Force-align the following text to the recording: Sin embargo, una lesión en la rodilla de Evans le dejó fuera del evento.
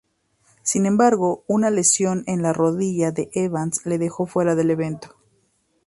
Sin 0.63 0.87
embargo, 0.87 1.43
una 1.45 1.69
lesión 1.69 2.23
en 2.25 2.41
la 2.41 2.53
rodilla 2.53 3.11
de 3.11 3.29
Evans 3.33 3.85
le 3.85 3.99
dejó 3.99 4.25
fuera 4.25 4.55
del 4.55 4.71
evento. 4.71 5.15